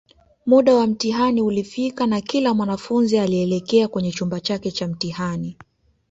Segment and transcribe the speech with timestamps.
[0.45, 5.57] Muda wa mtihani ulifika na kila mwanafunzi alielekea kwenye chumba chake Cha mtihani